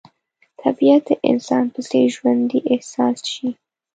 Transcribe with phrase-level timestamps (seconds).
[0.61, 3.49] طبیعت د انسان په څېر ژوندی احساس شي.